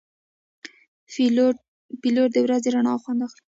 [2.01, 3.41] پیلوټ د ورځې رڼا خوند اخلي.